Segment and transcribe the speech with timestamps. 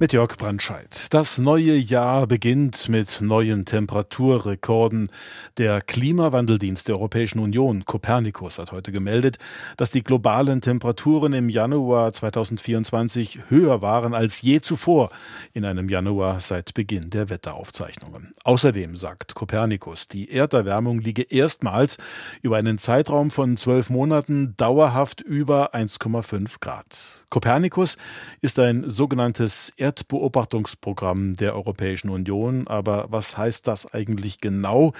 [0.00, 1.08] mit Jörg Brandscheid.
[1.10, 5.10] Das neue Jahr beginnt mit neuen Temperaturrekorden.
[5.58, 9.36] Der Klimawandeldienst der Europäischen Union, Copernicus, hat heute gemeldet,
[9.76, 15.10] dass die globalen Temperaturen im Januar 2024 höher waren als je zuvor
[15.52, 18.32] in einem Januar seit Beginn der Wetteraufzeichnungen.
[18.42, 21.98] Außerdem sagt Copernicus, die Erderwärmung liege erstmals
[22.40, 27.19] über einen Zeitraum von zwölf Monaten dauerhaft über 1,5 Grad.
[27.30, 27.96] Copernicus
[28.40, 32.66] ist ein sogenanntes Erdbeobachtungsprogramm der Europäischen Union.
[32.66, 34.92] Aber was heißt das eigentlich genau?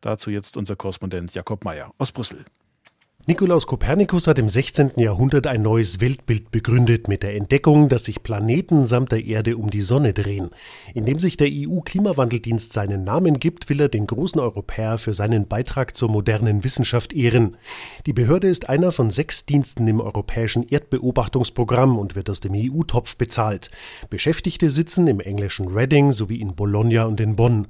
[0.00, 2.44] Dazu jetzt unser Korrespondent Jakob Mayer aus Brüssel.
[3.24, 4.94] Nikolaus Kopernikus hat im 16.
[4.96, 9.70] Jahrhundert ein neues Weltbild begründet mit der Entdeckung, dass sich Planeten samt der Erde um
[9.70, 10.50] die Sonne drehen.
[10.92, 15.94] Indem sich der EU-Klimawandeldienst seinen Namen gibt, will er den großen Europäer für seinen Beitrag
[15.94, 17.56] zur modernen Wissenschaft ehren.
[18.06, 23.16] Die Behörde ist einer von sechs Diensten im europäischen Erdbeobachtungsprogramm und wird aus dem EU-Topf
[23.16, 23.70] bezahlt.
[24.10, 27.68] Beschäftigte sitzen im englischen Reading sowie in Bologna und in Bonn.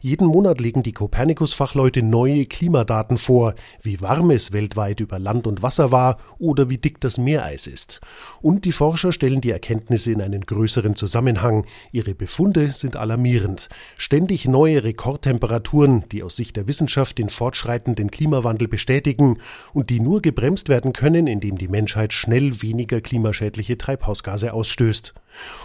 [0.00, 5.62] Jeden Monat legen die Copernicus-Fachleute neue Klimadaten vor, wie warm es weltweit über Land und
[5.62, 8.00] Wasser war oder wie dick das Meereis ist.
[8.40, 11.66] Und die Forscher stellen die Erkenntnisse in einen größeren Zusammenhang.
[11.90, 13.68] Ihre Befunde sind alarmierend.
[13.96, 19.38] Ständig neue Rekordtemperaturen, die aus Sicht der Wissenschaft den fortschreitenden Klimawandel bestätigen
[19.72, 25.12] und die nur gebremst werden können, indem die Menschheit schnell weniger klimaschädliche Treibhausgase ausstößt.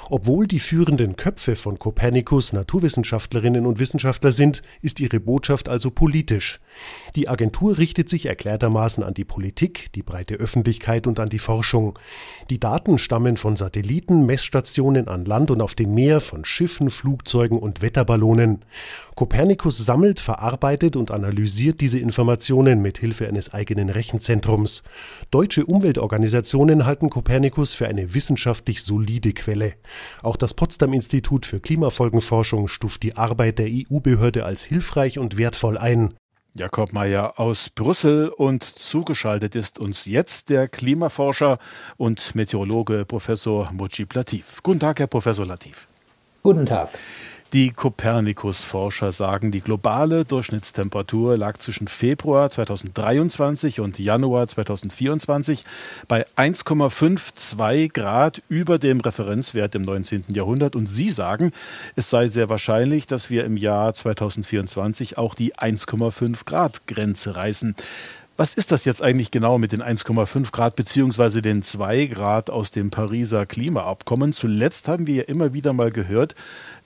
[0.10, 6.62] Obwohl die führenden Köpfe von Copernicus Naturwissenschaftlerinnen und Wissenschaftler sind, ist ihre Botschaft also politisch.
[7.18, 12.00] Die Agentur richtet sich erklärtermaßen an die Politik, die breite Öffentlichkeit und an die Forschung.
[12.50, 17.60] Die Daten stammen von Satelliten, Messstationen an Land und auf dem Meer, von Schiffen, Flugzeugen
[17.60, 18.64] und Wetterballoonen.
[19.16, 24.82] Copernicus sammelt, verarbeitet und analysiert diese Informationen mit Hilfe eines eigenen Rechenzentrums.
[25.30, 29.74] Deutsche Umweltorganisationen halten Copernicus für eine wissenschaftlich solide Quelle.
[30.24, 35.78] Auch das Potsdam Institut für Klimafolgenforschung stuft die Arbeit der EU-Behörde als hilfreich und wertvoll
[35.78, 36.14] ein.
[36.56, 41.58] Jakob Mayer aus Brüssel und zugeschaltet ist uns jetzt der Klimaforscher
[41.98, 44.62] und Meteorologe Professor Mujib Latif.
[44.62, 45.88] Guten Tag, Herr Professor Latif.
[46.44, 46.90] Guten Tag.
[47.54, 55.64] Die Copernicus-Forscher sagen, die globale Durchschnittstemperatur lag zwischen Februar 2023 und Januar 2024
[56.08, 60.24] bei 1,52 Grad über dem Referenzwert im 19.
[60.30, 60.76] Jahrhundert.
[60.76, 61.52] Und Sie sagen,
[61.96, 67.76] es sei sehr wahrscheinlich, dass wir im Jahr 2024 auch die 1,5 Grad Grenze reißen.
[68.36, 72.72] Was ist das jetzt eigentlich genau mit den 1,5 Grad beziehungsweise den 2 Grad aus
[72.72, 74.34] dem Pariser Klimaabkommen?
[74.34, 76.34] Zuletzt haben wir ja immer wieder mal gehört,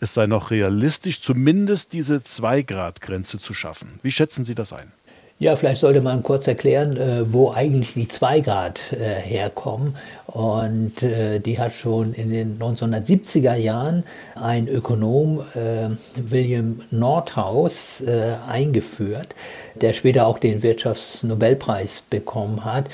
[0.02, 3.98] es sei noch realistisch, zumindest diese 2 Grad Grenze zu schaffen.
[4.04, 4.92] Wie schätzen Sie das ein?
[5.40, 9.96] Ja, vielleicht sollte man kurz erklären, äh, wo eigentlich die 2 Grad äh, herkommen.
[10.26, 14.04] Und äh, die hat schon in den 1970er Jahren
[14.36, 15.42] ein Ökonom,
[16.16, 18.04] William Nordhaus,
[18.48, 19.36] eingeführt,
[19.76, 22.86] der später auch den Wirtschaftsnobelpreis bekommen hat.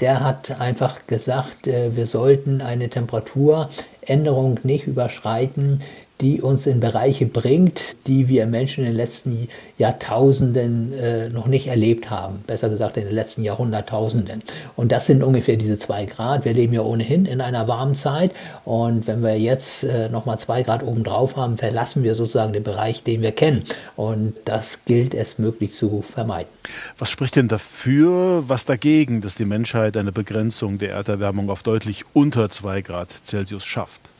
[0.00, 5.82] Der hat einfach gesagt, wir sollten eine Temperaturänderung nicht überschreiten,
[6.20, 11.66] die uns in Bereiche bringt, die wir Menschen in den letzten Jahrtausenden äh, noch nicht
[11.66, 12.42] erlebt haben.
[12.46, 14.42] Besser gesagt in den letzten Jahrhunderttausenden.
[14.76, 16.46] Und das sind ungefähr diese zwei Grad.
[16.46, 18.32] Wir leben ja ohnehin in einer warmen Zeit.
[18.64, 23.02] Und wenn wir jetzt äh, nochmal zwei Grad obendrauf haben, verlassen wir sozusagen den Bereich,
[23.02, 23.64] den wir kennen.
[23.96, 26.48] Und das gilt es möglichst zu vermeiden.
[26.98, 32.04] Was spricht denn dafür, was dagegen, dass die Menschheit eine Begrenzung der Erderwärmung auf deutlich
[32.14, 34.15] unter zwei Grad Celsius schafft?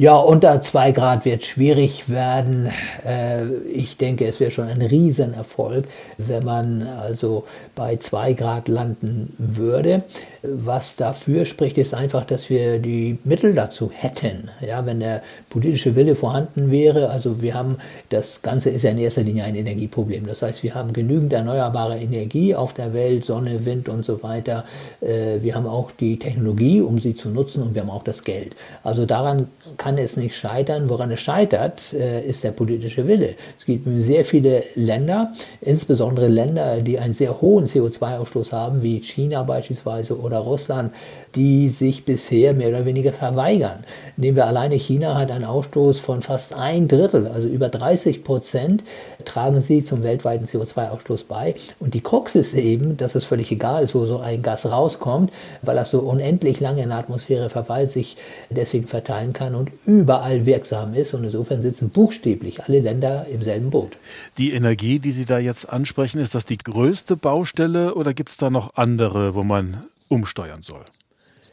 [0.00, 2.70] Ja, unter zwei Grad wird schwierig werden.
[3.06, 5.84] Äh, ich denke, es wäre schon ein Riesenerfolg,
[6.16, 7.44] wenn man also
[7.74, 10.02] bei zwei Grad landen würde.
[10.42, 14.48] Was dafür spricht, ist einfach, dass wir die Mittel dazu hätten.
[14.66, 17.76] Ja, wenn der politische Wille vorhanden wäre, also wir haben,
[18.08, 20.26] das Ganze ist ja in erster Linie ein Energieproblem.
[20.26, 24.64] Das heißt, wir haben genügend erneuerbare Energie auf der Welt, Sonne, Wind und so weiter.
[25.02, 28.24] Äh, wir haben auch die Technologie, um sie zu nutzen und wir haben auch das
[28.24, 28.56] Geld.
[28.82, 30.88] Also daran kann es nicht scheitern.
[30.88, 33.34] Woran es scheitert, äh, ist der politische Wille.
[33.58, 39.42] Es gibt sehr viele Länder, insbesondere Länder, die einen sehr hohen CO2-Ausstoß haben, wie China
[39.42, 40.92] beispielsweise oder Russland,
[41.34, 43.84] die sich bisher mehr oder weniger verweigern.
[44.16, 48.82] Nehmen wir alleine China hat einen Ausstoß von fast ein Drittel, also über 30 Prozent
[49.24, 51.54] tragen sie zum weltweiten CO2-Ausstoß bei.
[51.78, 55.32] Und die Krux ist eben, dass es völlig egal ist, wo so ein Gas rauskommt,
[55.62, 58.16] weil das so unendlich lange in der Atmosphäre verweilt, sich
[58.48, 61.14] deswegen verteilen kann und überall wirksam ist.
[61.14, 63.96] Und insofern sitzen buchstäblich alle Länder im selben Boot.
[64.38, 68.36] Die Energie, die Sie da jetzt ansprechen, ist das die größte Baustelle oder gibt es
[68.36, 70.84] da noch andere, wo man umsteuern soll?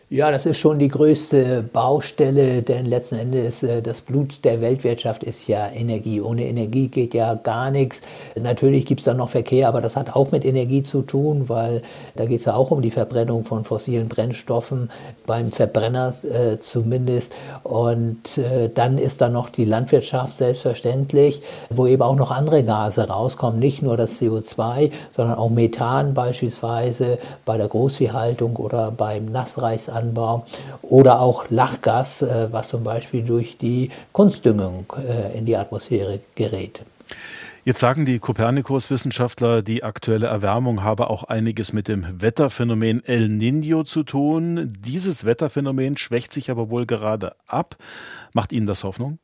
[0.10, 5.22] Ja, das ist schon die größte Baustelle, denn letzten Endes äh, das Blut der Weltwirtschaft
[5.22, 6.22] ist ja Energie.
[6.22, 8.02] Ohne Energie geht ja gar nichts.
[8.40, 11.82] Natürlich gibt es da noch Verkehr, aber das hat auch mit Energie zu tun, weil
[12.16, 14.92] da geht es ja auch um die Verbrennung von fossilen Brennstoffen,
[15.26, 17.36] beim Verbrenner äh, zumindest.
[17.64, 23.10] Und äh, dann ist da noch die Landwirtschaft selbstverständlich, wo eben auch noch andere Gase
[23.10, 29.97] rauskommen, nicht nur das CO2, sondern auch Methan beispielsweise bei der Großviehhaltung oder beim Nassreichsanbau
[29.98, 30.46] Anbau
[30.82, 36.82] oder auch Lachgas, äh, was zum Beispiel durch die Kunstdüngung äh, in die Atmosphäre gerät.
[37.68, 43.84] Jetzt sagen die Kopernikus-Wissenschaftler, die aktuelle Erwärmung habe auch einiges mit dem Wetterphänomen El Niño
[43.84, 44.74] zu tun.
[44.80, 47.76] Dieses Wetterphänomen schwächt sich aber wohl gerade ab.
[48.34, 49.20] Macht Ihnen das Hoffnung?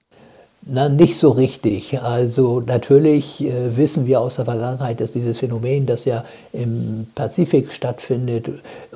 [0.65, 2.01] Na, nicht so richtig.
[2.01, 6.23] Also natürlich äh, wissen wir aus der Vergangenheit, dass dieses Phänomen, das ja
[6.53, 8.49] im Pazifik stattfindet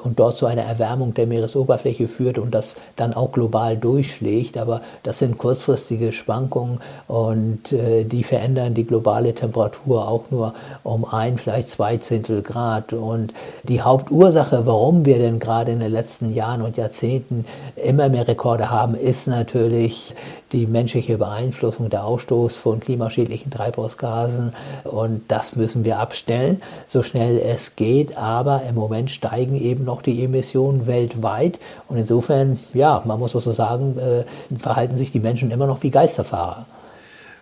[0.04, 4.58] und dort zu einer Erwärmung der Meeresoberfläche führt und das dann auch global durchschlägt.
[4.58, 10.54] Aber das sind kurzfristige Schwankungen und äh, die verändern die globale Temperatur auch nur
[10.84, 12.94] um ein, vielleicht zwei Zehntel Grad.
[12.94, 13.34] Und
[13.64, 17.46] die Hauptursache, warum wir denn gerade in den letzten Jahren und Jahrzehnten
[17.76, 20.14] immer mehr Rekorde haben, ist natürlich
[20.52, 24.54] die menschliche Beeinflussung, der Ausstoß von klimaschädlichen Treibhausgasen.
[24.84, 28.18] Und das müssen wir abstellen, so schnell es geht.
[28.18, 31.58] Aber im Moment steigen eben noch die Emissionen weltweit.
[31.88, 34.24] Und insofern, ja, man muss so sagen, äh,
[34.60, 36.68] verhalten sich die Menschen immer noch wie Geisterfahrer.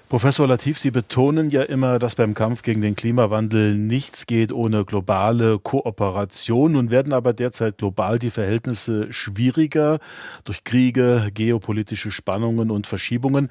[0.08, 4.86] Professor Latif, Sie betonen ja immer, dass beim Kampf gegen den Klimawandel nichts geht ohne
[4.86, 6.74] globale Kooperation.
[6.74, 9.98] Nun werden aber derzeit global die Verhältnisse schwieriger
[10.44, 13.50] durch Kriege, geopolitische Spannungen und Verschiebungen.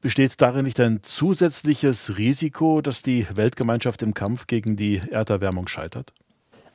[0.00, 6.12] Besteht darin nicht ein zusätzliches Risiko, dass die Weltgemeinschaft im Kampf gegen die Erderwärmung scheitert?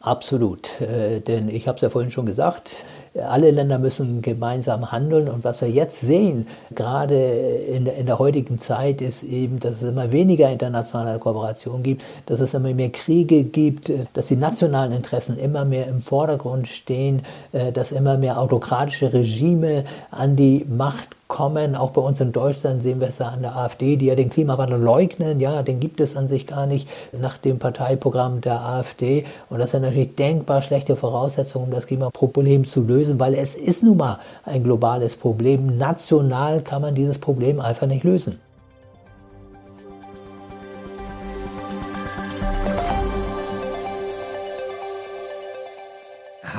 [0.07, 2.85] Absolut, äh, denn ich habe es ja vorhin schon gesagt,
[3.25, 5.29] alle Länder müssen gemeinsam handeln.
[5.29, 9.89] Und was wir jetzt sehen, gerade in, in, der heutigen Zeit, ist eben, dass es
[9.89, 15.37] immer weniger internationale Kooperation gibt, dass es immer mehr Kriege gibt, dass die nationalen Interessen
[15.37, 21.75] immer mehr im Vordergrund stehen, äh, dass immer mehr autokratische Regime an die Macht kommen.
[21.75, 24.29] Auch bei uns in Deutschland sehen wir es ja an der AfD, die ja den
[24.29, 25.39] Klimawandel leugnen.
[25.39, 29.25] Ja, den gibt es an sich gar nicht nach dem Parteiprogramm der AfD.
[29.49, 33.83] Und das sind natürlich denkbar schlechte Voraussetzungen, um das Klimaproblem zu lösen, weil es ist
[33.83, 35.77] nun mal ein globales Problem.
[35.77, 38.39] National kann man dieses Problem einfach nicht lösen.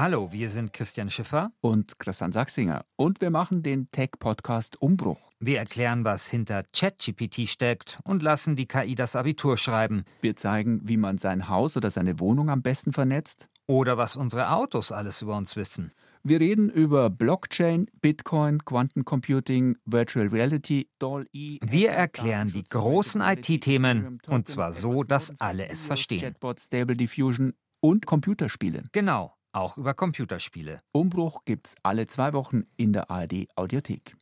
[0.00, 5.19] Hallo, wir sind Christian Schiffer und Christian Sachsinger und wir machen den Tech-Podcast Umbruch.
[5.41, 10.05] Wir erklären, was hinter ChatGPT steckt und lassen die KI das Abitur schreiben.
[10.21, 13.49] Wir zeigen, wie man sein Haus oder seine Wohnung am besten vernetzt.
[13.67, 15.93] Oder was unsere Autos alles über uns wissen.
[16.23, 21.59] Wir reden über Blockchain, Bitcoin, Quantencomputing, Virtual Reality, DALL-E.
[21.65, 26.20] Wir erklären die großen IT-Themen und zwar so, dass alle es verstehen.
[26.20, 28.85] Chatbot, Stable Diffusion und Computerspiele.
[28.93, 30.81] Genau auch über Computerspiele.
[30.93, 34.15] Umbruch gibt's alle zwei Wochen in der ARD Audiothek.